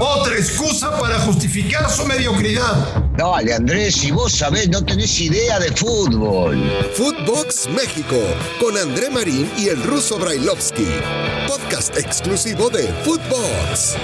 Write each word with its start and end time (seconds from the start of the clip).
Otra 0.00 0.34
excusa 0.36 0.98
para 0.98 1.18
justificar 1.20 1.90
su 1.90 2.06
mediocridad. 2.06 3.04
Dale, 3.16 3.52
Andrés, 3.52 3.96
si 3.96 4.10
vos 4.10 4.32
sabés, 4.32 4.68
no 4.70 4.82
tenés 4.82 5.20
idea 5.20 5.58
de 5.58 5.70
fútbol. 5.72 6.56
Footbox 6.94 7.68
México, 7.70 8.16
con 8.58 8.78
André 8.78 9.10
Marín 9.10 9.50
y 9.58 9.68
el 9.68 9.82
ruso 9.82 10.18
Brailovsky. 10.18 10.86
Podcast 11.46 11.98
exclusivo 11.98 12.70
de 12.70 12.84
Footbox. 13.04 13.96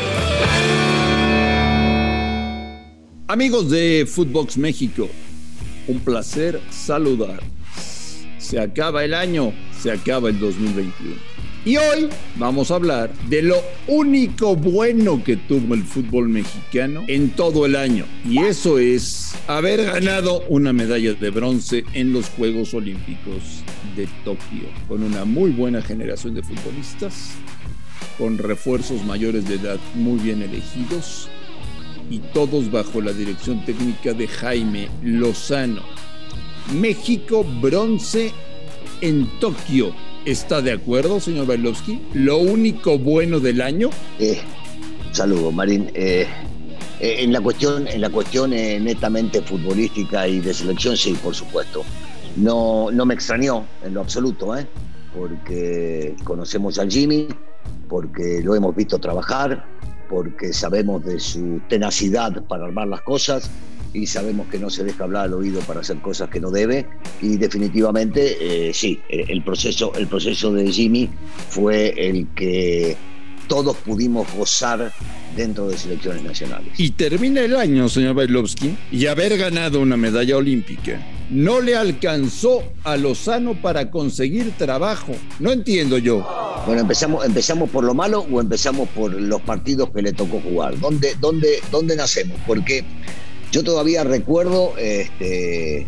Amigos 3.28 3.70
de 3.70 4.06
Footbox 4.06 4.58
México, 4.58 5.08
un 5.88 6.00
placer 6.00 6.60
saludar. 6.70 7.40
Se 8.38 8.60
acaba 8.60 9.02
el 9.04 9.14
año, 9.14 9.54
se 9.82 9.92
acaba 9.92 10.28
el 10.28 10.38
2021. 10.38 11.33
Y 11.66 11.78
hoy 11.78 12.10
vamos 12.36 12.70
a 12.70 12.74
hablar 12.74 13.10
de 13.30 13.40
lo 13.40 13.56
único 13.86 14.54
bueno 14.54 15.24
que 15.24 15.36
tuvo 15.36 15.72
el 15.72 15.82
fútbol 15.82 16.28
mexicano 16.28 17.04
en 17.08 17.30
todo 17.30 17.64
el 17.64 17.74
año. 17.74 18.04
Y 18.28 18.40
eso 18.40 18.78
es 18.78 19.34
haber 19.46 19.82
ganado 19.82 20.44
una 20.50 20.74
medalla 20.74 21.14
de 21.14 21.30
bronce 21.30 21.84
en 21.94 22.12
los 22.12 22.28
Juegos 22.28 22.74
Olímpicos 22.74 23.62
de 23.96 24.06
Tokio, 24.26 24.68
con 24.88 25.02
una 25.02 25.24
muy 25.24 25.52
buena 25.52 25.80
generación 25.80 26.34
de 26.34 26.42
futbolistas, 26.42 27.30
con 28.18 28.36
refuerzos 28.36 29.02
mayores 29.06 29.48
de 29.48 29.54
edad 29.54 29.78
muy 29.94 30.18
bien 30.18 30.42
elegidos 30.42 31.30
y 32.10 32.18
todos 32.34 32.70
bajo 32.70 33.00
la 33.00 33.14
dirección 33.14 33.64
técnica 33.64 34.12
de 34.12 34.28
Jaime 34.28 34.90
Lozano. 35.02 35.82
México 36.74 37.42
bronce 37.62 38.32
en 39.00 39.26
Tokio 39.40 39.94
¿Está 40.24 40.62
de 40.62 40.72
acuerdo, 40.72 41.20
señor 41.20 41.46
Bailovsky? 41.46 42.00
¿Lo 42.14 42.38
único 42.38 42.98
bueno 42.98 43.40
del 43.40 43.60
año? 43.60 43.90
Eh, 44.18 44.40
saludo, 45.12 45.52
Marín. 45.52 45.90
Eh, 45.92 46.26
eh, 46.98 47.16
en 47.18 47.30
la 47.30 47.42
cuestión, 47.42 47.86
en 47.86 48.00
la 48.00 48.08
cuestión 48.08 48.50
netamente 48.50 49.42
futbolística 49.42 50.26
y 50.26 50.40
de 50.40 50.54
selección, 50.54 50.96
sí, 50.96 51.12
por 51.22 51.34
supuesto. 51.34 51.84
No, 52.36 52.90
no 52.90 53.04
me 53.04 53.12
extrañó 53.12 53.66
en 53.84 53.92
lo 53.92 54.00
absoluto, 54.00 54.56
¿eh? 54.56 54.66
porque 55.14 56.16
conocemos 56.24 56.78
al 56.78 56.90
Jimmy, 56.90 57.28
porque 57.90 58.40
lo 58.42 58.54
hemos 58.54 58.74
visto 58.74 58.98
trabajar, 58.98 59.66
porque 60.08 60.54
sabemos 60.54 61.04
de 61.04 61.20
su 61.20 61.60
tenacidad 61.68 62.42
para 62.44 62.64
armar 62.64 62.88
las 62.88 63.02
cosas 63.02 63.50
y 63.94 64.06
sabemos 64.06 64.48
que 64.48 64.58
no 64.58 64.68
se 64.68 64.84
deja 64.84 65.04
hablar 65.04 65.24
al 65.24 65.34
oído 65.34 65.60
para 65.60 65.80
hacer 65.80 65.98
cosas 66.00 66.28
que 66.28 66.40
no 66.40 66.50
debe 66.50 66.86
y 67.22 67.36
definitivamente 67.36 68.68
eh, 68.68 68.74
sí, 68.74 69.00
el 69.08 69.42
proceso, 69.42 69.92
el 69.94 70.08
proceso 70.08 70.52
de 70.52 70.70
Jimmy 70.70 71.08
fue 71.48 71.94
el 71.96 72.26
que 72.34 72.96
todos 73.46 73.76
pudimos 73.78 74.26
gozar 74.34 74.92
dentro 75.36 75.68
de 75.68 75.76
selecciones 75.76 76.22
nacionales. 76.22 76.72
Y 76.78 76.90
termina 76.90 77.40
el 77.40 77.56
año, 77.56 77.88
señor 77.88 78.14
Bailovsky, 78.14 78.76
y 78.90 79.06
haber 79.06 79.36
ganado 79.36 79.80
una 79.80 79.96
medalla 79.96 80.36
olímpica 80.36 81.00
no 81.30 81.60
le 81.60 81.74
alcanzó 81.74 82.62
a 82.84 82.96
Lozano 82.96 83.60
para 83.60 83.90
conseguir 83.90 84.52
trabajo. 84.58 85.12
No 85.40 85.52
entiendo 85.52 85.98
yo. 85.98 86.26
Bueno, 86.66 86.82
empezamos, 86.82 87.24
empezamos 87.24 87.70
por 87.70 87.84
lo 87.84 87.94
malo 87.94 88.26
o 88.30 88.40
empezamos 88.40 88.88
por 88.90 89.12
los 89.12 89.40
partidos 89.40 89.90
que 89.90 90.02
le 90.02 90.12
tocó 90.12 90.40
jugar. 90.40 90.78
¿Dónde, 90.78 91.16
dónde, 91.20 91.60
dónde 91.70 91.96
nacemos? 91.96 92.38
Porque 92.46 92.84
yo 93.54 93.62
todavía 93.62 94.02
recuerdo 94.02 94.74
este, 94.76 95.86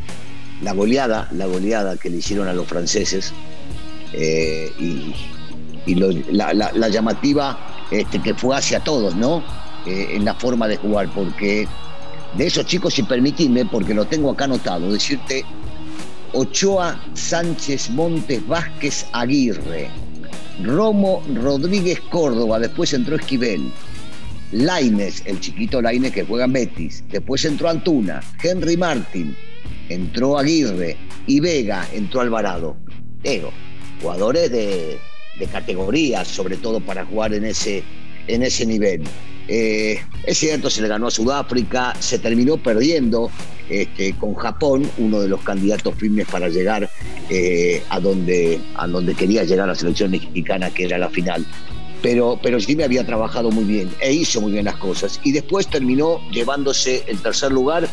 la 0.63 0.73
goleada, 0.73 1.29
la 1.33 1.47
goleada 1.47 1.97
que 1.97 2.09
le 2.09 2.19
hicieron 2.19 2.47
a 2.47 2.53
los 2.53 2.65
franceses 2.69 3.33
eh, 4.13 4.71
y, 4.79 5.97
la, 5.97 6.89
llamativa 6.89 7.59
este, 7.91 8.23
que 8.23 8.35
fue 8.35 8.57
hacia 8.57 8.79
todos, 8.79 9.17
¿no? 9.17 9.43
Eh, 9.85 10.11
en 10.13 10.25
la 10.25 10.37
forma 10.37 10.69
de 10.69 10.77
jugar, 10.77 11.13
porque 11.13 11.67
de 12.37 12.47
esos 12.47 12.67
chicos, 12.67 12.95
si 12.95 13.03
permitidme, 13.03 13.65
porque 13.65 13.95
lo 13.95 14.05
tengo 14.05 14.31
acá 14.31 14.45
anotado, 14.45 14.93
decirte 14.93 15.45
Ochoa, 16.35 17.01
Sánchez, 17.15 17.91
Montes, 17.91 18.47
Vázquez, 18.47 19.07
Aguirre, 19.13 19.91
Romo, 20.63 21.21
Rodríguez, 21.35 22.01
Córdoba, 22.11 22.61
después 22.61 22.93
entró 22.93 23.17
Esquivel, 23.17 23.73
Laines, 24.53 25.23
el 25.27 25.41
chiquito 25.41 25.83
Laines 25.83 26.13
que 26.13 26.25
juega 26.25 26.45
en 26.45 26.53
Betis. 26.53 27.05
Después 27.11 27.45
entró 27.45 27.69
Antuna, 27.69 28.23
Henry 28.43 28.77
Martin, 28.77 29.37
entró 29.89 30.39
Aguirre 30.39 30.97
y 31.27 31.41
Vega 31.41 31.87
entró 31.93 32.21
Alvarado. 32.21 32.77
Pero 33.23 33.53
jugadores 34.01 34.51
de, 34.51 34.99
categoría, 35.53 36.25
sobre 36.25 36.57
todo 36.57 36.81
para 36.81 37.05
jugar 37.05 37.35
en 37.35 37.45
ese, 37.45 37.83
en 38.27 38.43
ese 38.43 38.65
nivel. 38.67 39.03
Eh, 39.49 40.01
es 40.25 40.39
cierto, 40.39 40.71
se 40.71 40.83
le 40.83 40.89
ganó 40.89 41.07
a 41.07 41.11
Sudáfrica, 41.11 41.95
se 42.01 42.19
terminó 42.19 42.57
perdiendo 42.57 43.31
este, 43.69 44.13
con 44.15 44.35
Japón, 44.35 44.89
uno 44.99 45.21
de 45.21 45.29
los 45.29 45.43
candidatos 45.43 45.95
firmes 45.97 46.27
para 46.27 46.49
llegar 46.49 46.89
eh, 47.31 47.83
a, 47.91 48.01
donde, 48.01 48.61
a 48.77 48.87
donde 48.87 49.15
quería 49.15 49.45
llegar 49.45 49.69
la 49.69 49.75
selección 49.75 50.11
mexicana, 50.11 50.71
que 50.71 50.85
era 50.85 50.99
la 50.99 51.11
final 51.11 51.47
pero, 52.41 52.61
Jimmy 52.61 52.85
había 52.85 53.05
trabajado 53.05 53.51
muy 53.51 53.65
bien 53.65 53.91
e 54.01 54.13
hizo 54.13 54.41
muy 54.41 54.53
bien 54.53 54.67
las 54.67 54.77
cosas. 54.77 55.19
Y 55.25 55.33
después 55.33 55.67
terminó 55.67 56.21
llevándose 56.31 57.03
el 57.09 57.19
tercer 57.19 57.51
lugar 57.51 57.89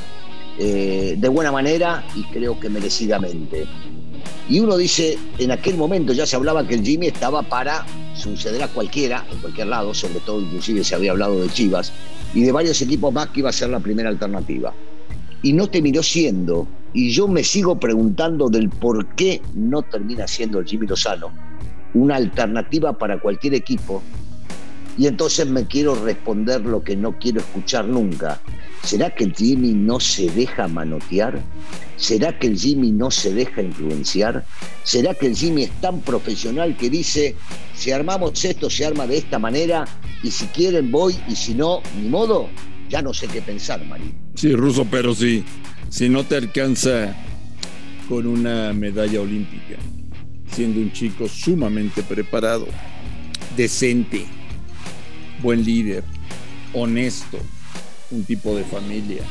eh, 0.59 1.16
de 1.18 1.28
buena 1.29 1.51
manera 1.51 2.06
y 2.16 2.22
creo 2.25 2.59
que 2.59 2.69
merecidamente. 2.69 3.66
Y 4.47 4.59
uno 4.59 4.78
dice, 4.78 5.18
en 5.40 5.50
aquel 5.50 5.78
momento 5.78 6.13
ya 6.13 6.28
se 6.28 6.35
hablaba 6.35 6.68
que 6.68 6.75
el 6.75 6.85
Jimmy 6.85 7.07
estaba 7.07 7.41
para 7.41 7.88
suceder 8.13 8.62
a 8.62 8.68
cualquiera, 8.68 9.25
en 9.31 9.40
cualquier 9.40 9.68
lado, 9.68 9.96
sobre 9.96 10.19
todo 10.19 10.41
inclusive 10.41 10.84
se 10.84 10.94
había 10.94 11.09
hablado 11.09 11.41
de 11.41 11.50
Chivas 11.50 11.91
y 12.35 12.44
de 12.44 12.51
varios 12.51 12.80
equipos 12.84 13.12
más 13.12 13.30
que 13.30 13.40
iba 13.40 13.50
a 13.50 13.53
ser 13.53 13.69
la 13.69 13.80
primera 13.80 14.09
alternativa. 14.09 14.75
Y 15.41 15.53
no 15.53 15.68
terminó 15.68 16.03
siendo, 16.03 16.68
y 16.94 17.09
yo 17.09 17.28
me 17.28 17.44
sigo 17.44 17.80
preguntando 17.80 18.47
del 18.47 18.69
por 18.69 19.16
qué 19.16 19.41
no 19.56 19.81
termina 19.81 20.28
siendo 20.28 20.59
el 20.59 20.68
Jimmy 20.68 20.85
Lozano 20.85 21.31
una 21.94 22.16
alternativa 22.16 22.98
para 22.98 23.20
cualquier 23.20 23.54
equipo. 23.54 24.02
Y 24.98 25.08
entonces 25.08 25.48
me 25.48 25.66
quiero 25.66 25.96
responder 25.96 26.62
lo 26.62 26.84
que 26.84 26.96
no 26.96 27.18
quiero 27.18 27.40
escuchar 27.40 27.86
nunca. 27.86 28.40
¿Será 28.84 29.09
que 29.09 29.24
el 29.24 29.34
Jimmy 29.34 29.74
no 29.74 30.00
se 30.00 30.30
deja 30.30 30.68
manotear? 30.68 31.42
¿Será 31.96 32.38
que 32.38 32.48
el 32.48 32.58
Jimmy 32.58 32.92
no 32.92 33.09
se 33.09 33.34
deja 33.34 33.62
influenciar? 33.62 34.46
¿Será 34.84 35.14
que 35.14 35.28
el 35.28 35.36
Jimmy 35.36 35.64
es 35.64 35.72
tan 35.81 36.02
profesional 36.02 36.76
que 36.78 36.90
dice, 36.90 37.36
si 37.76 37.92
armamos 37.92 38.44
esto, 38.44 38.70
se 38.70 38.86
arma 38.86 39.08
de 39.08 39.18
esta 39.18 39.40
manera, 39.40 39.86
y 40.22 40.31
si 40.31 40.46
quieren 40.48 40.92
voy, 40.92 41.16
y 41.28 41.36
si 41.36 41.54
no, 41.54 41.81
ni 42.00 42.10
modo? 42.10 42.50
Ya 42.90 43.02
no 43.02 43.14
sé 43.14 43.28
qué 43.28 43.42
pensar, 43.42 43.84
Marín. 43.86 44.14
Sí, 44.36 44.54
Ruso, 44.54 44.86
pero 44.92 45.16
sí, 45.16 45.44
si 45.90 46.10
no 46.10 46.24
te 46.25 46.36
alcanza 46.36 47.16
con 48.10 48.28
una 48.28 48.74
medalla 48.74 49.22
olímpica, 49.22 49.78
siendo 50.53 50.80
un 50.80 50.91
chico 50.91 51.28
sumamente 51.28 52.03
preparado, 52.03 52.68
decente, 53.58 54.25
buen 55.41 55.64
líder, 55.64 56.03
honesto, 56.74 57.40
un 58.12 58.24
tipo 58.24 58.56
de 58.56 58.63
familia. 58.63 59.24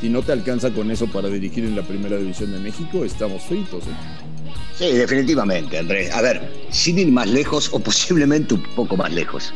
Si 0.00 0.08
no 0.08 0.22
te 0.22 0.32
alcanza 0.32 0.70
con 0.70 0.90
eso 0.90 1.06
para 1.06 1.28
dirigir 1.28 1.64
en 1.64 1.76
la 1.76 1.82
primera 1.82 2.16
división 2.16 2.52
de 2.52 2.58
México, 2.58 3.04
estamos 3.04 3.42
fritos. 3.42 3.84
¿eh? 3.84 4.50
Sí, 4.76 4.92
definitivamente, 4.92 5.78
Andrés. 5.78 6.10
A 6.12 6.22
ver, 6.22 6.50
sin 6.70 6.98
ir 6.98 7.12
más 7.12 7.28
lejos 7.28 7.68
o 7.72 7.78
posiblemente 7.78 8.54
un 8.54 8.62
poco 8.74 8.96
más 8.96 9.12
lejos. 9.12 9.52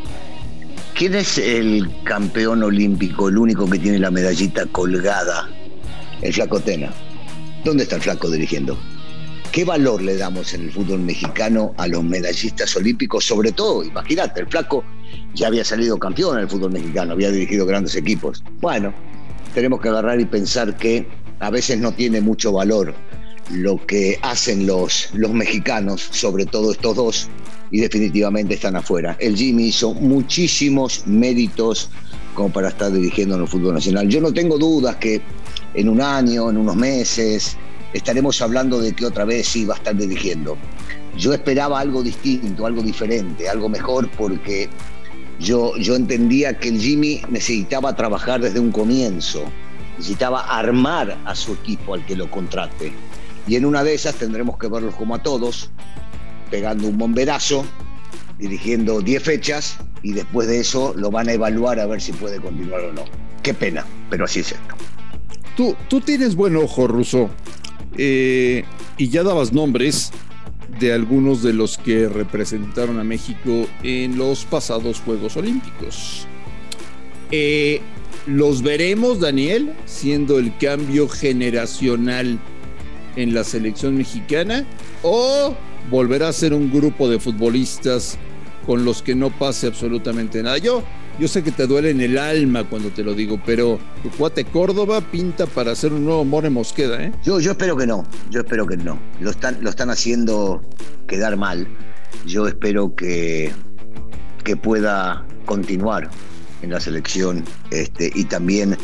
¿Quién 0.95 1.15
es 1.15 1.39
el 1.39 1.91
campeón 2.05 2.63
olímpico, 2.63 3.29
el 3.29 3.39
único 3.39 3.69
que 3.69 3.79
tiene 3.79 3.99
la 3.99 4.11
medallita 4.11 4.67
colgada? 4.67 5.49
El 6.23 6.33
flaco 6.33 6.61
Tena. 6.61 6.93
¿Dónde 7.65 7.85
está 7.85 7.97
el 7.97 8.03
flaco 8.03 8.31
dirigiendo? 8.31 8.79
¿Qué 9.55 9.65
valor 9.65 10.03
le 10.03 10.17
damos 10.17 10.53
en 10.53 10.63
el 10.63 10.73
fútbol 10.73 10.99
mexicano 10.99 11.75
a 11.77 11.87
los 11.87 12.03
medallistas 12.03 12.75
olímpicos? 12.75 13.25
Sobre 13.25 13.53
todo, 13.53 13.85
imagínate, 13.85 14.41
el 14.41 14.49
flaco 14.49 14.83
ya 15.33 15.47
había 15.47 15.65
salido 15.65 15.97
campeón 15.97 16.39
en 16.39 16.43
el 16.43 16.49
fútbol 16.49 16.73
mexicano, 16.73 17.13
había 17.13 17.31
dirigido 17.31 17.65
grandes 17.65 17.95
equipos. 17.95 18.43
Bueno, 18.61 18.93
tenemos 19.55 19.81
que 19.81 19.91
agarrar 19.91 20.19
y 20.19 20.25
pensar 20.25 20.77
que 20.77 21.07
a 21.39 21.51
veces 21.51 21.79
no 21.79 21.93
tiene 21.93 22.21
mucho 22.21 22.51
valor 22.51 22.97
lo 23.49 23.77
que 23.87 24.19
hacen 24.23 24.67
los, 24.67 25.11
los 25.13 25.33
mexicanos, 25.33 26.09
sobre 26.11 26.47
todo 26.47 26.73
estos 26.73 26.97
dos, 26.97 27.29
y 27.71 27.79
definitivamente 27.79 28.55
están 28.55 28.75
afuera. 28.75 29.17
El 29.21 29.37
Jimmy 29.37 29.67
hizo 29.67 29.95
muchísimos 29.95 31.07
méritos 31.07 31.91
como 32.35 32.53
para 32.53 32.71
estar 32.71 32.91
dirigiendo 32.91 33.37
en 33.37 33.43
el 33.43 33.49
fútbol 33.49 33.75
nacional. 33.75 34.09
Yo 34.09 34.21
no 34.21 34.33
tengo 34.35 34.59
dudas 34.59 34.97
que 34.97 35.23
en 35.75 35.89
un 35.89 36.01
año, 36.01 36.51
en 36.51 36.57
unos 36.57 36.75
meses, 36.75 37.57
estaremos 37.95 38.43
hablando 38.43 38.81
de 38.81 38.93
que 38.93 39.07
otra 39.07 39.25
vez 39.25 39.49
sí 39.49 39.65
va 39.65 39.75
a 39.75 39.79
estar 39.79 39.97
dirigiendo. 39.97 40.59
Yo 41.17 41.33
esperaba 41.33 41.81
algo 41.81 42.03
distinto, 42.03 42.67
algo 42.67 42.83
diferente, 42.83 43.49
algo 43.49 43.69
mejor, 43.69 44.11
porque 44.11 44.69
yo, 45.39 45.77
yo 45.77 45.95
entendía 45.95 46.59
que 46.59 46.69
el 46.69 46.81
Jimmy 46.81 47.23
necesitaba 47.31 47.95
trabajar 47.95 48.41
desde 48.41 48.59
un 48.59 48.73
comienzo, 48.73 49.45
necesitaba 49.97 50.41
armar 50.41 51.17
a 51.25 51.35
su 51.35 51.53
equipo 51.53 51.95
al 51.95 52.05
que 52.05 52.17
lo 52.17 52.31
contrate. 52.31 52.93
Y 53.47 53.57
en 53.57 53.65
una 53.65 53.85
de 53.85 53.95
esas 53.95 54.17
tendremos 54.17 54.59
que 54.59 54.67
verlos 54.69 54.97
como 54.97 55.15
a 55.15 55.23
todos, 55.23 55.71
pegando 56.51 56.89
un 56.89 56.99
bomberazo, 56.99 57.65
dirigiendo 58.39 59.01
10 59.01 59.23
fechas 59.23 59.77
y 60.03 60.13
después 60.13 60.49
de 60.49 60.59
eso 60.59 60.95
lo 60.97 61.11
van 61.13 61.29
a 61.29 61.33
evaluar 61.33 61.79
a 61.79 61.87
ver 61.87 62.01
si 62.01 62.13
puede 62.13 62.41
continuar 62.41 62.81
o 62.81 62.93
no. 62.93 63.05
Qué 63.43 63.55
pena, 63.55 63.85
pero 64.11 64.25
así 64.25 64.41
es 64.41 64.53
esto. 64.53 64.75
Tú, 65.57 65.77
tú 65.89 66.01
tienes 66.01 66.35
buen 66.35 66.57
ojo, 66.57 66.89
Russo, 66.89 67.31
eh, 67.97 68.65
y 68.97 69.09
ya 69.09 69.23
dabas 69.23 69.53
nombres 69.53 70.13
de 70.81 70.93
algunos 70.93 71.43
de 71.43 71.53
los 71.53 71.79
que 71.79 72.09
representaron 72.09 72.99
a 72.99 73.05
México 73.05 73.67
en 73.83 74.19
los 74.19 74.45
pasados 74.45 75.01
Juegos 75.01 75.37
Olímpicos. 75.37 76.27
Eh, 77.31 77.81
¿Los 78.27 78.63
veremos, 78.63 79.21
Daniel, 79.21 79.75
siendo 79.85 80.39
el 80.39 80.57
cambio 80.57 81.09
generacional 81.09 82.39
en 83.17 83.35
la 83.35 83.45
selección 83.45 83.97
mexicana? 83.97 84.65
¿O 85.03 85.55
volverá 85.91 86.29
a 86.29 86.33
ser 86.33 86.55
un 86.55 86.73
grupo 86.73 87.09
de 87.09 87.21
futbolistas 87.21 88.17
con 88.67 88.85
los 88.85 89.03
que 89.03 89.15
no 89.15 89.31
pase 89.31 89.67
absolutamente 89.67 90.43
nada? 90.43 90.57
Yo, 90.59 90.83
yo 91.19 91.29
sé 91.29 91.43
que 91.43 91.53
te 91.53 91.67
duele 91.67 91.91
en 91.91 92.01
el 92.01 92.19
alma 92.19 92.65
cuando 92.65 92.91
te 92.91 93.05
lo 93.05 93.15
digo, 93.15 93.41
pero 93.45 93.79
tu 94.03 94.11
cuate 94.11 94.45
Córdoba 94.45 95.01
pinta 95.01 95.47
para 95.47 95.73
hacer 95.73 95.93
un 95.93 96.05
nuevo 96.05 96.25
More 96.25 96.51
Mosqueda, 96.51 97.03
¿eh? 97.03 97.13
Yo, 97.25 97.41
yo 97.41 97.53
espero 97.53 97.77
que 97.77 97.87
no, 97.87 98.05
yo 98.31 98.41
espero 98.41 98.67
que 98.67 98.77
no. 98.77 98.99
Lo 99.21 99.31
están, 99.31 99.59
lo 99.63 99.71
están 99.71 99.91
haciendo 99.91 100.61
quedar 101.07 101.37
mal. 101.37 101.69
Yo 102.27 102.47
espero 102.49 102.95
que, 102.95 103.53
que 104.43 104.57
pueda 104.57 105.27
continuar 105.45 106.11
en 106.63 106.71
la 106.71 106.81
selección 106.81 107.45
este, 107.71 108.11
y 108.15 108.25
también 108.25 108.77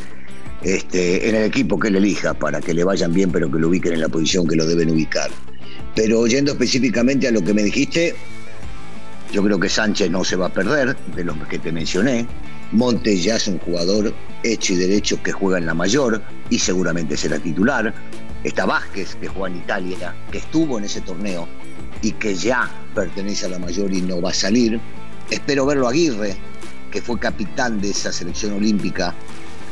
este, 0.63 1.29
en 1.29 1.35
el 1.35 1.45
equipo 1.45 1.79
que 1.79 1.89
él 1.89 1.97
elija 1.97 2.35
para 2.35 2.61
que 2.61 2.75
le 2.75 2.85
vayan 2.85 3.13
bien, 3.13 3.33
pero 3.33 3.51
que 3.51 3.59
lo 3.59 3.69
ubiquen 3.69 3.95
en 3.95 4.01
la 4.01 4.09
posición 4.09 4.47
que 4.47 4.57
lo 4.57 4.67
deben 4.67 4.91
ubicar. 4.91 5.31
Pero 5.95 6.27
yendo 6.27 6.53
específicamente 6.53 7.27
a 7.27 7.33
lo 7.33 7.43
que 7.43 7.55
me 7.55 7.63
dijiste, 7.63 8.15
yo 9.33 9.43
creo 9.43 9.61
que 9.61 9.69
Sánchez 9.69 10.11
no 10.11 10.25
se 10.25 10.37
va 10.37 10.47
a 10.47 10.53
perder, 10.53 10.97
de 11.15 11.25
los 11.25 11.37
que 11.49 11.59
te 11.59 11.71
mencioné. 11.73 12.27
Montes 12.73 13.23
ya 13.23 13.37
es 13.37 13.49
un 13.49 13.59
jugador 13.59 14.13
hecho 14.43 14.73
y 14.73 14.77
derecho 14.77 15.23
que 15.23 15.33
juega 15.33 15.59
en 15.59 15.67
la 15.67 15.75
mayor 15.75 16.23
y 16.51 16.59
seguramente 16.59 17.17
será 17.17 17.39
titular. 17.39 17.93
Está 18.45 18.65
Vázquez, 18.65 19.17
que 19.17 19.29
juega 19.29 19.55
en 19.55 19.63
Italia, 19.63 20.15
que 20.31 20.39
estuvo 20.39 20.79
en 20.79 20.85
ese 20.85 21.01
torneo 21.01 21.47
y 22.03 22.13
que 22.13 22.35
ya 22.35 22.71
pertenece 22.95 23.47
a 23.47 23.51
la 23.51 23.59
mayor 23.59 23.93
y 23.93 24.03
no 24.03 24.21
va 24.21 24.31
a 24.31 24.35
salir. 24.35 24.81
Espero 25.31 25.67
verlo 25.67 25.89
Aguirre, 25.89 26.37
que 26.91 27.03
fue 27.03 27.19
capitán 27.19 27.81
de 27.81 27.91
esa 27.91 28.13
selección 28.13 28.55
olímpica, 28.55 29.15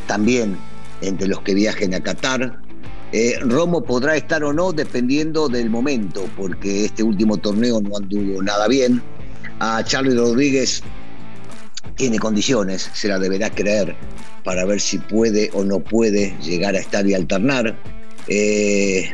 también 0.07 0.57
entre 1.01 1.29
los 1.29 1.41
que 1.41 1.55
viajen 1.55 1.95
a 1.95 2.01
Qatar. 2.01 2.61
Eh, 3.11 3.39
Romo 3.41 3.83
podrá 3.83 4.17
estar 4.17 4.45
o 4.45 4.53
no 4.53 4.73
dependiendo 4.73 5.49
del 5.49 5.71
momento, 5.71 6.29
porque 6.37 6.85
este 6.85 7.03
último 7.03 7.39
torneo 7.39 7.81
no 7.81 7.97
anduvo 7.97 8.43
nada 8.43 8.69
bien. 8.69 9.03
A 9.61 9.83
Charlie 9.85 10.15
Rodríguez 10.15 10.83
tiene 11.97 12.19
condiciones, 12.19 12.91
se 12.95 13.09
la 13.09 13.19
deberá 13.19 13.51
creer 13.51 13.97
para 14.45 14.65
ver 14.65 14.81
si 14.81 14.99
puede 14.99 15.51
o 15.53 15.65
no 15.65 15.81
puede 15.81 16.37
llegar 16.41 16.75
a 16.75 16.79
estar 16.79 17.07
y 17.07 17.15
alternar. 17.15 17.77
Eh, 18.29 19.11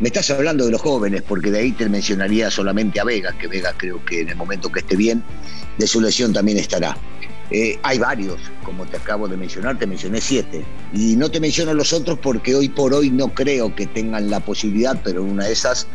me 0.00 0.08
estás 0.08 0.30
hablando 0.30 0.64
de 0.64 0.70
los 0.70 0.80
jóvenes, 0.80 1.22
porque 1.22 1.50
de 1.50 1.58
ahí 1.58 1.72
te 1.72 1.88
mencionaría 1.88 2.50
solamente 2.50 3.00
a 3.00 3.04
Vega, 3.04 3.36
que 3.38 3.48
Vega 3.48 3.74
creo 3.76 4.04
que 4.04 4.20
en 4.22 4.30
el 4.30 4.36
momento 4.36 4.70
que 4.70 4.80
esté 4.80 4.96
bien, 4.96 5.22
de 5.76 5.86
su 5.86 6.00
lesión 6.00 6.32
también 6.32 6.58
estará. 6.58 6.96
Eh, 7.50 7.78
hay 7.82 7.98
varios, 7.98 8.38
como 8.62 8.86
te 8.86 8.96
acabo 8.98 9.26
de 9.26 9.36
mencionar, 9.36 9.78
te 9.78 9.86
mencioné 9.86 10.20
siete. 10.20 10.64
Y 10.92 11.16
no 11.16 11.30
te 11.30 11.40
menciono 11.40 11.74
los 11.74 11.92
otros 11.92 12.18
porque 12.20 12.54
hoy 12.54 12.68
por 12.68 12.94
hoy 12.94 13.10
no 13.10 13.34
creo 13.34 13.74
que 13.74 13.86
tengan 13.86 14.30
la 14.30 14.40
posibilidad, 14.40 15.00
pero 15.02 15.22
una 15.22 15.46
de 15.46 15.52
esas, 15.52 15.86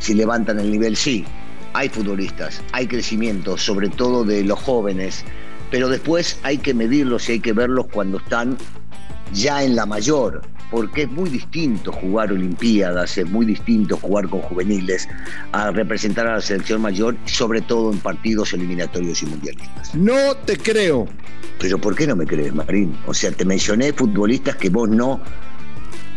si 0.00 0.14
levantan 0.14 0.58
el 0.58 0.70
nivel, 0.70 0.96
sí. 0.96 1.24
Hay 1.74 1.88
futbolistas, 1.88 2.60
hay 2.72 2.86
crecimiento, 2.86 3.56
sobre 3.56 3.88
todo 3.88 4.24
de 4.24 4.44
los 4.44 4.58
jóvenes, 4.58 5.24
pero 5.70 5.88
después 5.88 6.38
hay 6.42 6.58
que 6.58 6.74
medirlos 6.74 7.28
y 7.28 7.32
hay 7.32 7.40
que 7.40 7.52
verlos 7.52 7.86
cuando 7.92 8.18
están 8.18 8.58
ya 9.32 9.64
en 9.64 9.74
la 9.74 9.86
mayor, 9.86 10.42
porque 10.70 11.02
es 11.02 11.10
muy 11.10 11.30
distinto 11.30 11.92
jugar 11.92 12.32
Olimpiadas, 12.32 13.16
es 13.16 13.28
muy 13.28 13.46
distinto 13.46 13.96
jugar 13.96 14.28
con 14.28 14.40
juveniles, 14.40 15.08
a 15.52 15.70
representar 15.70 16.26
a 16.26 16.34
la 16.34 16.40
selección 16.40 16.82
mayor, 16.82 17.16
sobre 17.24 17.60
todo 17.60 17.92
en 17.92 17.98
partidos 17.98 18.52
eliminatorios 18.52 19.22
y 19.22 19.26
mundialistas. 19.26 19.94
No 19.94 20.34
te 20.44 20.56
creo. 20.56 21.06
Pero 21.58 21.78
¿por 21.78 21.94
qué 21.94 22.06
no 22.06 22.16
me 22.16 22.26
crees, 22.26 22.52
Marín? 22.54 22.96
O 23.06 23.14
sea, 23.14 23.30
te 23.30 23.44
mencioné 23.44 23.92
futbolistas 23.92 24.56
que 24.56 24.68
vos 24.68 24.88
no 24.88 25.20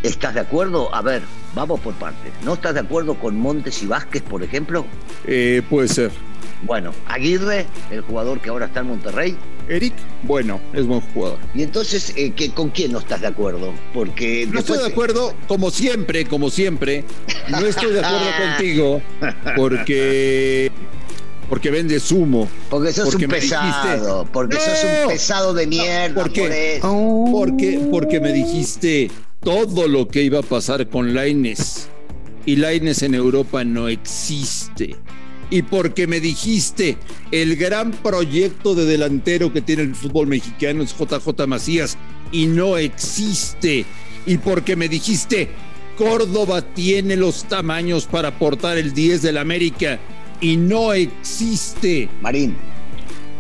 estás 0.06 0.34
de 0.34 0.40
acuerdo. 0.42 0.94
A 0.94 1.02
ver, 1.02 1.24
vamos 1.54 1.80
por 1.80 1.94
partes. 1.96 2.32
¿No 2.44 2.54
estás 2.54 2.74
de 2.74 2.82
acuerdo 2.82 3.16
con 3.16 3.36
Montes 3.38 3.82
y 3.84 3.88
Vázquez, 3.88 4.22
por 4.22 4.44
ejemplo? 4.44 4.86
Eh, 5.26 5.62
puede 5.70 5.88
ser. 5.88 6.12
Bueno, 6.64 6.92
Aguirre, 7.08 7.66
el 7.92 8.02
jugador 8.02 8.40
que 8.40 8.50
ahora 8.50 8.66
está 8.66 8.80
en 8.80 8.88
Monterrey. 8.88 9.38
Eric, 9.68 9.94
bueno, 10.24 10.60
es 10.74 10.86
buen 10.86 11.02
jugador. 11.02 11.40
Y 11.54 11.64
entonces, 11.64 12.14
eh, 12.16 12.32
¿qué, 12.36 12.52
¿con 12.52 12.70
quién 12.70 12.92
no 12.92 13.00
estás 13.00 13.22
de 13.22 13.28
acuerdo? 13.28 13.74
Porque 13.94 14.48
no 14.52 14.60
estoy 14.60 14.78
de 14.78 14.88
acuerdo, 14.88 15.34
como 15.48 15.70
siempre, 15.72 16.26
como 16.26 16.50
siempre, 16.50 17.04
no 17.50 17.66
estoy 17.66 17.94
de 17.94 18.00
acuerdo 18.00 18.28
contigo 18.48 19.02
porque 19.56 20.72
porque 21.50 21.70
vendes 21.70 22.12
humo. 22.12 22.48
Porque 22.70 22.92
sos 22.92 23.14
un 23.14 23.22
pesado. 23.28 24.28
porque 24.32 24.58
sos 24.58 24.84
un 24.84 25.10
pesado 25.10 25.54
de 25.54 25.68
mierda. 25.68 26.22
porque, 26.22 26.80
porque, 26.82 27.88
porque 27.92 28.20
me 28.20 28.34
dijiste 28.34 29.12
todo 29.46 29.88
lo 29.88 30.10
que 30.10 30.24
iba 30.24 30.40
a 30.40 30.44
pasar 30.44 30.90
con 30.90 31.14
Laines. 31.14 31.88
Y 32.46 32.58
Laines 32.58 33.02
en 33.04 33.16
Europa 33.16 33.64
no 33.64 33.88
existe 33.88 34.98
y 35.50 35.62
porque 35.62 36.08
me 36.08 36.20
dijiste 36.20 36.98
el 37.32 37.56
gran 37.56 37.92
proyecto 37.92 38.74
de 38.76 38.86
delantero 38.86 39.54
que 39.54 39.62
tiene 39.62 39.84
el 39.84 39.96
fútbol 39.96 40.28
mexicano 40.28 40.84
es 40.84 40.96
JJ 40.98 41.48
Macías 41.48 41.98
y 42.32 42.48
no 42.48 42.78
existe. 42.78 43.86
Y 44.26 44.38
porque 44.38 44.76
me 44.76 44.90
dijiste 44.90 45.50
Córdoba 45.98 46.62
tiene 46.62 47.16
los 47.16 47.46
tamaños 47.46 48.06
para 48.06 48.30
aportar 48.30 48.78
el 48.78 48.94
10 48.94 49.22
del 49.22 49.38
América 49.38 50.00
y 50.42 50.58
no 50.58 50.94
existe. 50.94 52.10
Marín, 52.22 52.56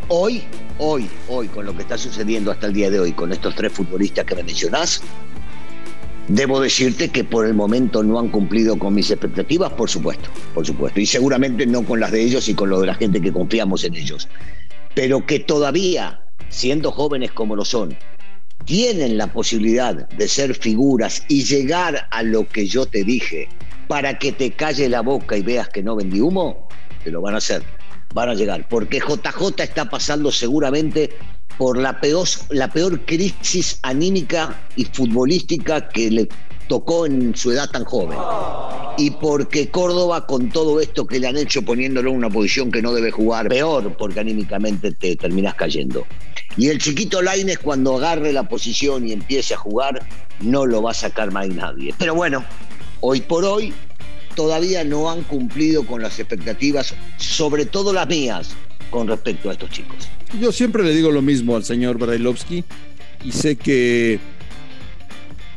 hoy, 0.07 0.43
hoy, 0.77 1.09
hoy, 1.27 1.47
con 1.47 1.65
lo 1.65 1.75
que 1.75 1.81
está 1.81 1.97
sucediendo 1.97 2.51
hasta 2.51 2.67
el 2.67 2.73
día 2.73 2.89
de 2.89 2.99
hoy, 2.99 3.11
con 3.11 3.33
estos 3.33 3.55
tres 3.55 3.73
futbolistas 3.73 4.25
que 4.25 4.35
me 4.35 4.43
mencionás, 4.43 5.01
Debo 6.27 6.59
decirte 6.59 7.09
que 7.09 7.23
por 7.23 7.45
el 7.45 7.53
momento 7.53 8.01
no 8.01 8.17
han 8.17 8.29
cumplido 8.29 8.79
con 8.79 8.95
mis 8.95 9.11
expectativas, 9.11 9.71
por 9.73 9.89
supuesto, 9.89 10.29
por 10.55 10.65
supuesto, 10.65 10.99
y 10.99 11.05
seguramente 11.05 11.67
no 11.67 11.83
con 11.83 11.99
las 11.99 12.11
de 12.11 12.23
ellos 12.23 12.49
y 12.49 12.55
con 12.55 12.69
lo 12.69 12.81
de 12.81 12.87
la 12.87 12.95
gente 12.95 13.21
que 13.21 13.31
confiamos 13.31 13.83
en 13.83 13.93
ellos, 13.93 14.27
pero 14.95 15.23
que 15.23 15.39
todavía, 15.39 16.21
siendo 16.49 16.91
jóvenes 16.91 17.31
como 17.31 17.55
lo 17.55 17.63
son, 17.63 17.95
tienen 18.65 19.19
la 19.19 19.31
posibilidad 19.31 20.09
de 20.09 20.27
ser 20.27 20.55
figuras 20.55 21.23
y 21.27 21.43
llegar 21.43 22.07
a 22.09 22.23
lo 22.23 22.47
que 22.47 22.65
yo 22.65 22.87
te 22.87 23.03
dije 23.03 23.47
para 23.87 24.17
que 24.17 24.31
te 24.31 24.49
calle 24.49 24.89
la 24.89 25.01
boca 25.01 25.37
y 25.37 25.43
veas 25.43 25.69
que 25.69 25.83
no 25.83 25.95
vendí 25.95 26.21
humo, 26.21 26.67
te 27.03 27.11
lo 27.11 27.21
van 27.21 27.35
a 27.35 27.37
hacer, 27.37 27.61
van 28.15 28.29
a 28.29 28.33
llegar, 28.33 28.67
porque 28.67 28.99
JJ 28.99 29.61
está 29.61 29.87
pasando 29.87 30.31
seguramente 30.31 31.11
por 31.57 31.77
la 31.77 31.99
peor, 31.99 33.05
crisis 33.05 33.79
anímica 33.81 34.61
y 34.75 34.85
futbolística 34.85 35.87
que 35.89 36.11
le 36.11 36.29
tocó 36.67 37.05
en 37.05 37.35
su 37.35 37.51
edad 37.51 37.69
tan 37.69 37.85
joven. 37.85 38.17
Y 38.97 39.11
porque 39.11 39.69
Córdoba, 39.69 40.25
con 40.25 40.49
todo 40.49 40.79
esto 40.79 41.05
que 41.05 41.19
le 41.19 41.27
han 41.27 41.37
hecho 41.37 41.61
poniéndolo 41.61 42.09
en 42.09 42.17
una 42.17 42.29
posición 42.29 42.71
que 42.71 42.81
no 42.81 42.93
debe 42.93 43.11
jugar, 43.11 43.49
peor, 43.49 43.95
porque 43.97 44.21
anímicamente 44.21 44.91
te 44.93 45.15
terminas 45.15 45.55
cayendo. 45.55 46.05
Y 46.57 46.69
el 46.69 46.79
chiquito 46.79 47.21
Laines, 47.21 47.59
cuando 47.59 47.97
agarre 47.97 48.31
la 48.31 48.47
posición 48.47 49.07
y 49.07 49.11
empiece 49.11 49.53
a 49.53 49.57
jugar, 49.57 50.01
no 50.39 50.65
lo 50.65 50.81
va 50.81 50.91
a 50.91 50.93
sacar 50.93 51.31
más 51.31 51.49
nadie. 51.49 51.93
Pero 51.97 52.15
bueno, 52.15 52.43
hoy 53.01 53.19
por 53.21 53.43
hoy 53.43 53.73
todavía 54.35 54.83
no 54.83 55.09
han 55.09 55.23
cumplido 55.23 55.85
con 55.85 56.01
las 56.01 56.19
expectativas, 56.19 56.93
sobre 57.17 57.65
todo 57.65 57.91
las 57.91 58.07
mías, 58.07 58.55
con 58.89 59.07
respecto 59.07 59.49
a 59.49 59.53
estos 59.53 59.69
chicos. 59.69 60.09
Yo 60.39 60.51
siempre 60.51 60.83
le 60.83 60.93
digo 60.93 61.11
lo 61.11 61.21
mismo 61.21 61.55
al 61.55 61.63
señor 61.63 61.97
Brailovsky 61.97 62.63
y 63.23 63.31
sé 63.31 63.55
que 63.55 64.19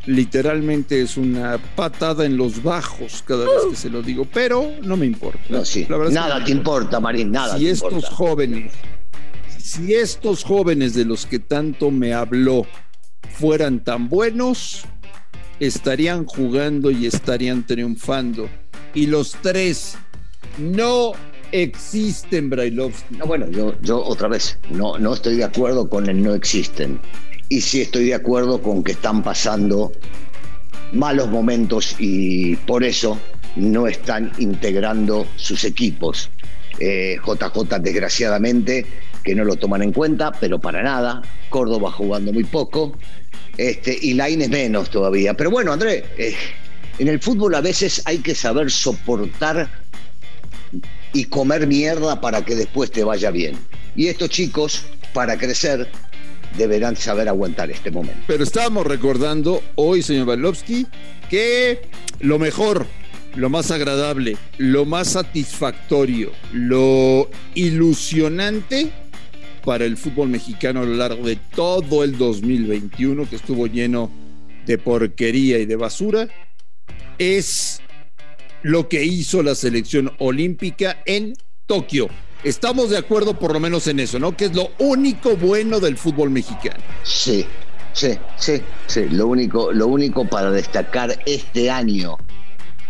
literalmente 0.07 1.03
es 1.03 1.17
una 1.19 1.59
patada 1.77 2.25
en 2.25 2.37
los 2.37 2.63
bajos 2.63 3.23
cada 3.27 3.45
vez 3.45 3.67
que 3.71 3.77
se 3.77 3.91
lo 3.91 4.03
digo, 4.03 4.27
pero 4.33 4.73
no 4.83 4.97
me 4.97 5.07
importa. 5.07 5.41
No, 5.51 5.65
sí. 5.65 5.87
nada 6.11 6.43
te 6.45 6.51
importa, 6.51 6.99
Marín, 6.99 7.31
nada. 7.31 7.59
Si 7.59 7.69
estos 7.69 8.07
jóvenes, 8.07 8.73
si 9.59 9.95
estos 9.95 10.45
jóvenes 10.45 10.95
de 10.95 11.05
los 11.05 11.27
que 11.27 11.39
tanto 11.39 11.91
me 11.91 12.15
habló 12.15 12.67
fueran 13.39 13.85
tan 13.85 14.09
buenos, 14.09 14.85
estarían 15.61 16.25
jugando 16.25 16.91
y 16.91 17.07
estarían 17.07 17.67
triunfando. 17.67 18.49
Y 18.95 19.07
los 19.07 19.33
tres 19.43 19.99
no 20.57 21.13
existen, 21.53 22.51
Brailovsky. 22.51 23.17
No, 23.17 23.27
bueno, 23.27 23.49
yo, 23.49 23.75
yo 23.83 24.03
otra 24.03 24.29
vez, 24.29 24.59
no, 24.71 24.99
no 24.99 25.15
estoy 25.15 25.37
de 25.37 25.45
acuerdo 25.45 25.89
con 25.89 26.09
el 26.09 26.23
no 26.23 26.35
existen. 26.35 27.01
Y 27.49 27.61
sí 27.61 27.83
estoy 27.83 28.07
de 28.07 28.15
acuerdo 28.15 28.61
con 28.63 28.85
que 28.85 28.93
están 28.93 29.23
pasando 29.23 29.93
malos 30.93 31.29
momentos 31.29 31.97
y 31.99 32.57
por 32.57 32.85
eso 32.85 33.19
no 33.57 33.87
están 33.87 34.33
integrando 34.39 35.27
sus 35.37 35.65
equipos. 35.65 36.31
JJ, 36.79 36.81
eh, 36.81 37.79
desgraciadamente, 37.81 38.87
que 39.25 39.35
no 39.35 39.45
lo 39.45 39.57
toman 39.57 39.83
en 39.83 39.93
cuenta, 39.93 40.33
pero 40.33 40.59
para 40.59 40.83
nada. 40.83 41.23
Córdoba 41.49 41.91
jugando 41.91 42.33
muy 42.33 42.45
poco. 42.45 42.97
Este, 43.57 43.99
y 44.01 44.15
Laines 44.15 44.49
menos 44.49 44.91
todavía. 44.91 45.35
Pero 45.35 45.51
bueno, 45.51 45.73
André, 45.73 46.05
eh, 46.17 46.35
en 46.99 47.09
el 47.09 47.21
fútbol 47.21 47.55
a 47.55 47.61
veces 47.61 48.03
hay 48.05 48.19
que 48.19 48.35
saber 48.35 48.71
soportar 48.71 49.69
y 51.13 51.25
comer 51.25 51.67
mierda 51.67 52.21
para 52.21 52.45
que 52.45 52.55
después 52.55 52.91
te 52.91 53.05
vaya 53.05 53.31
bien. 53.31 53.57
Y 53.97 54.09
estos 54.09 54.31
chicos, 54.31 54.85
para 55.13 55.37
crecer, 55.37 55.89
deberán 56.57 56.97
saber 56.97 57.29
aguantar 57.29 57.71
este 57.71 57.91
momento. 57.91 58.21
Pero 58.27 58.45
estábamos 58.45 58.87
recordando 58.87 59.63
hoy, 59.75 60.03
señor 60.03 60.27
Balovsky, 60.27 60.87
que 61.29 61.83
lo 62.21 62.39
mejor, 62.39 62.87
lo 63.35 63.51
más 63.51 63.71
agradable, 63.71 64.37
lo 64.57 64.85
más 64.85 65.09
satisfactorio, 65.09 66.33
lo 66.53 67.31
ilusionante 67.55 68.91
para 69.65 69.85
el 69.85 69.97
fútbol 69.97 70.29
mexicano 70.29 70.81
a 70.81 70.85
lo 70.85 70.95
largo 70.95 71.27
de 71.27 71.37
todo 71.55 72.05
el 72.05 72.17
2021, 72.17 73.29
que 73.29 73.37
estuvo 73.37 73.67
lleno 73.67 74.11
de 74.67 74.79
porquería 74.79 75.59
y 75.59 75.67
de 75.67 75.77
basura, 75.77 76.29
es 77.19 77.81
lo 78.63 78.89
que 78.89 79.05
hizo 79.05 79.43
la 79.43 79.55
selección 79.55 80.13
olímpica 80.19 81.03
en 81.07 81.35
Tokio. 81.67 82.09
Estamos 82.45 82.91
de 82.91 82.99
acuerdo 82.99 83.39
por 83.39 83.53
lo 83.53 83.61
menos 83.61 83.87
en 83.89 84.01
eso, 84.01 84.19
¿no? 84.19 84.37
Que 84.37 84.47
es 84.47 84.55
lo 84.55 84.71
único 84.79 85.37
bueno 85.37 85.81
del 85.81 85.97
fútbol 85.97 86.31
mexicano. 86.31 86.83
Sí, 87.03 87.45
sí, 87.93 88.13
sí, 88.37 88.63
sí. 88.87 89.09
Lo 89.11 89.27
único, 89.27 89.73
lo 89.73 89.89
único 89.89 90.25
para 90.25 90.51
destacar 90.51 91.19
este 91.27 91.71
año 91.71 92.17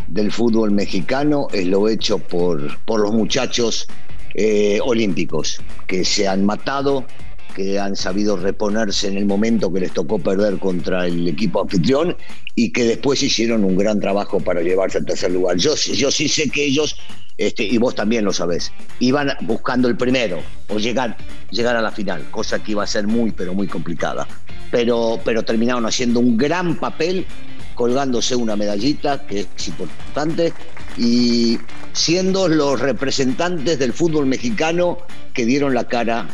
del 0.07 0.33
fútbol 0.33 0.71
mexicano 0.71 1.49
es 1.53 1.67
lo 1.67 1.89
hecho 1.89 2.19
por, 2.19 2.79
por 2.85 3.01
los 3.01 3.13
muchachos 3.13 3.87
eh, 4.35 4.79
olímpicos, 4.83 5.61
que 5.87 6.05
se 6.05 6.29
han 6.29 6.45
matado, 6.45 7.07
que 7.55 7.79
han 7.79 7.97
sabido 7.97 8.37
reponerse 8.37 9.09
en 9.09 9.17
el 9.17 9.27
momento 9.27 9.73
que 9.73 9.81
les 9.81 9.93
tocó 9.93 10.19
perder 10.19 10.59
contra 10.59 11.07
el 11.07 11.27
equipo 11.27 11.63
anfitrión 11.63 12.17
y 12.55 12.71
que 12.73 12.85
después 12.85 13.23
hicieron 13.23 13.65
un 13.65 13.77
gran 13.77 14.01
trabajo 14.01 14.41
para 14.41 14.63
llevarse 14.63 14.99
al 14.99 15.07
tercer 15.07 15.33
lugar. 15.33 15.57
Yo, 15.57 15.77
sí 15.77 16.29
sé 16.29 16.49
que 16.51 16.65
ellos, 16.65 16.97
este, 17.37 17.65
y 17.65 17.79
vos 17.79 17.95
también 17.95 18.25
lo 18.25 18.33
sabés, 18.33 18.73
iban 19.01 19.33
buscando 19.43 19.89
el 19.89 19.97
primero 19.97 20.41
o 20.69 20.79
llegar, 20.79 21.17
llegar 21.51 21.77
a 21.77 21.83
la 21.83 21.91
final, 21.91 22.31
cosa 22.31 22.63
que 22.63 22.73
iba 22.73 22.85
a 22.85 22.87
ser 22.87 23.07
muy, 23.07 23.33
pero 23.33 23.55
muy 23.55 23.67
complicada. 23.67 24.27
Pero, 24.71 25.21
pero 25.25 25.43
terminaron 25.43 25.87
haciendo 25.87 26.21
un 26.21 26.37
gran 26.37 26.77
papel 26.77 27.27
colgándose 27.75 28.35
una 28.35 28.57
medallita 28.57 29.25
que 29.25 29.47
es 29.57 29.69
importante 29.69 30.53
y 30.97 31.59
siendo 31.93 32.49
los 32.49 32.81
representantes 32.81 33.79
del 33.79 33.93
fútbol 33.93 34.27
mexicano 34.27 34.99
que 35.33 35.47
dieron 35.47 35.75
la 35.75 35.85
cara 35.85 36.27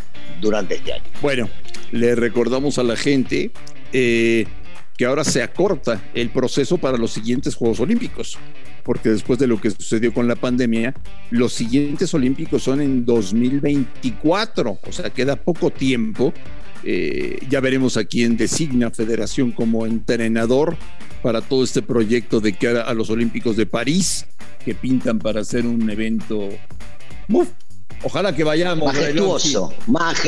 durante 0.44 0.76
este 0.76 0.92
año. 0.92 1.02
Bueno, 1.20 1.48
le 1.90 2.14
recordamos 2.14 2.78
a 2.78 2.84
la 2.84 2.96
gente 2.96 3.50
eh, 3.92 4.46
que 4.96 5.06
ahora 5.06 5.24
se 5.24 5.42
acorta 5.42 6.02
el 6.14 6.30
proceso 6.30 6.78
para 6.78 6.98
los 6.98 7.10
siguientes 7.10 7.56
Juegos 7.56 7.80
Olímpicos, 7.80 8.38
porque 8.84 9.08
después 9.08 9.38
de 9.38 9.46
lo 9.46 9.60
que 9.60 9.70
sucedió 9.70 10.12
con 10.12 10.28
la 10.28 10.36
pandemia, 10.36 10.94
los 11.30 11.52
siguientes 11.52 12.14
Olímpicos 12.14 12.62
son 12.62 12.80
en 12.80 13.04
2024, 13.04 14.78
o 14.86 14.92
sea, 14.92 15.10
queda 15.10 15.36
poco 15.36 15.70
tiempo. 15.70 16.32
Eh, 16.86 17.38
ya 17.48 17.60
veremos 17.60 17.96
a 17.96 18.04
quién 18.04 18.36
designa 18.36 18.90
Federación 18.90 19.52
como 19.52 19.86
entrenador 19.86 20.76
para 21.22 21.40
todo 21.40 21.64
este 21.64 21.80
proyecto 21.80 22.40
de 22.40 22.52
cara 22.52 22.82
a 22.82 22.92
los 22.92 23.08
Olímpicos 23.08 23.56
de 23.56 23.64
París, 23.64 24.26
que 24.64 24.74
pintan 24.74 25.18
para 25.18 25.40
hacer 25.40 25.64
un 25.64 25.88
evento 25.88 26.50
Ojalá 28.04 28.34
que 28.34 28.44
vayamos. 28.44 28.92
Majestuoso. 28.92 29.72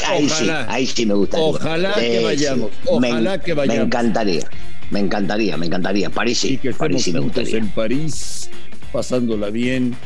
ahí, 0.06 0.28
sí, 0.28 0.48
ahí 0.68 0.86
sí 0.86 1.06
me 1.06 1.14
gustaría. 1.14 1.46
Ojalá 1.46 1.94
que 1.94 2.24
vayamos. 2.24 2.70
Ojalá 2.86 3.36
me, 3.36 3.42
que 3.42 3.54
vayamos. 3.54 3.78
Me 3.78 3.84
encantaría. 3.84 4.48
Me 4.90 5.00
encantaría, 5.00 5.56
me 5.56 5.66
encantaría. 5.66 6.10
París 6.10 6.38
sí. 6.38 6.58
que 6.58 6.72
París 6.72 7.02
sí 7.02 7.12
me 7.12 7.20
gustaría. 7.20 7.58
En 7.58 7.68
París, 7.70 8.48
pasándola 8.92 9.50
bien, 9.50 9.96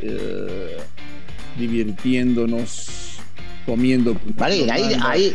eh, 0.00 0.78
divirtiéndonos, 1.58 3.18
comiendo. 3.66 4.16
Vale, 4.36 4.70
ahí, 4.70 4.96
ahí, 5.02 5.34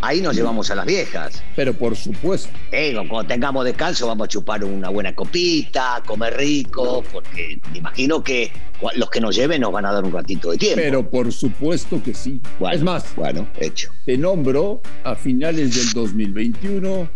ahí 0.00 0.20
nos 0.20 0.34
llevamos 0.34 0.70
a 0.70 0.74
las 0.74 0.86
viejas. 0.86 1.42
Pero 1.56 1.72
por 1.74 1.96
supuesto. 1.96 2.50
Eh, 2.72 2.94
cuando 3.08 3.26
tengamos 3.26 3.64
descanso 3.64 4.06
vamos 4.06 4.26
a 4.26 4.28
chupar 4.28 4.64
una 4.64 4.88
buena 4.88 5.14
copita, 5.14 6.02
comer 6.06 6.36
rico, 6.36 7.04
porque 7.12 7.60
me 7.72 7.78
imagino 7.78 8.22
que 8.22 8.50
los 8.96 9.10
que 9.10 9.20
nos 9.20 9.34
lleven 9.34 9.60
nos 9.60 9.72
van 9.72 9.86
a 9.86 9.92
dar 9.92 10.04
un 10.04 10.12
ratito 10.12 10.50
de 10.50 10.58
tiempo. 10.58 10.80
Pero 10.82 11.08
por 11.08 11.32
supuesto 11.32 12.02
que 12.02 12.14
sí. 12.14 12.40
es 12.72 12.82
más, 12.82 13.14
bueno, 13.16 13.48
hecho. 13.58 13.90
Te 14.04 14.16
nombro 14.16 14.82
a 15.04 15.14
finales 15.14 15.74
del 15.74 15.92
2021 15.92 17.08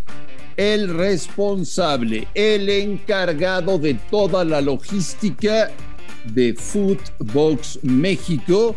el 0.56 0.94
responsable, 0.94 2.28
el 2.34 2.68
encargado 2.68 3.78
de 3.78 3.94
toda 3.94 4.44
la 4.44 4.60
logística 4.60 5.70
de 6.24 6.54
Footbox 6.54 7.80
México 7.82 8.76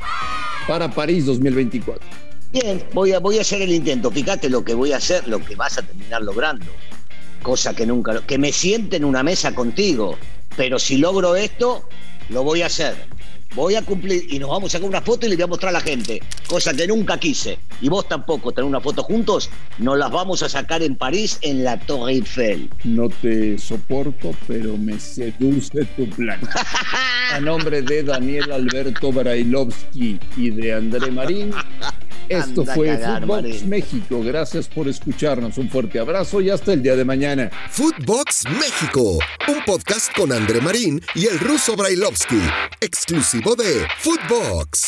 para 0.68 0.90
París 0.90 1.26
2024. 1.26 2.25
Bien, 2.56 2.82
voy 2.94 3.12
a, 3.12 3.20
voy 3.20 3.38
a 3.38 3.42
hacer 3.42 3.62
el 3.62 3.74
intento. 3.74 4.10
Fíjate 4.10 4.50
lo 4.50 4.64
que 4.64 4.74
voy 4.74 4.94
a 4.94 4.98
hacer, 4.98 5.28
lo 5.28 5.44
que 5.44 5.58
vas 5.58 5.78
a 5.78 5.82
terminar 5.82 6.22
logrando. 6.22 6.66
Cosa 7.44 7.76
que 7.76 7.86
nunca. 7.86 8.22
Que 8.26 8.38
me 8.38 8.54
siente 8.54 8.96
en 8.96 9.04
una 9.04 9.24
mesa 9.24 9.54
contigo. 9.54 10.18
Pero 10.56 10.80
si 10.80 10.96
logro 10.96 11.36
esto, 11.36 11.86
lo 12.30 12.44
voy 12.44 12.62
a 12.62 12.68
hacer. 12.68 12.96
Voy 13.56 13.76
a 13.76 13.82
cumplir 13.82 14.34
y 14.34 14.40
nos 14.40 14.50
vamos 14.50 14.70
a 14.70 14.78
sacar 14.78 14.88
una 14.88 15.02
foto 15.02 15.26
y 15.26 15.30
le 15.30 15.36
voy 15.36 15.44
a 15.44 15.48
mostrar 15.48 15.70
a 15.70 15.80
la 15.80 15.82
gente, 15.82 16.22
cosa 16.48 16.74
que 16.74 16.88
nunca 16.88 17.18
quise. 17.18 17.58
Y 17.82 17.88
vos 17.88 18.08
tampoco, 18.08 18.52
tener 18.52 18.68
una 18.68 18.82
foto 18.82 19.04
juntos, 19.04 19.50
nos 19.78 19.98
las 19.98 20.12
vamos 20.12 20.44
a 20.44 20.50
sacar 20.50 20.84
en 20.84 20.96
París 20.96 21.40
en 21.42 21.64
la 21.64 21.80
Torre 21.80 22.14
Eiffel. 22.14 22.70
No 22.84 23.08
te 23.08 23.58
soporto, 23.58 24.32
pero 24.48 24.78
me 24.78 25.00
seduce 25.00 25.86
tu 25.96 26.10
plan. 26.10 26.40
a 27.32 27.40
nombre 27.40 27.82
de 27.82 28.04
Daniel 28.04 28.52
Alberto 28.52 29.12
Brailovsky 29.12 30.20
y 30.36 30.50
de 30.50 30.74
André 30.74 31.12
Marín, 31.12 31.52
esto 32.30 32.66
fue 32.66 32.98
Footbox 32.98 33.64
México. 33.64 34.22
Gracias 34.24 34.68
por 34.68 34.88
escucharnos. 34.88 35.58
Un 35.58 35.70
fuerte 35.70 36.00
abrazo 36.00 36.42
y 36.42 36.50
hasta 36.50 36.74
el 36.74 36.82
día 36.82 36.96
de 36.96 37.06
mañana. 37.06 37.52
Footbox 37.70 38.44
México, 38.60 39.20
un 39.48 39.64
podcast 39.66 40.16
con 40.16 40.32
André 40.32 40.62
Marín 40.62 41.02
y 41.14 41.28
el 41.28 41.40
ruso 41.40 41.76
Brailovsky, 41.76 42.42
exclusivo 42.82 43.56
de 43.56 43.86
Footbox. 44.00 44.84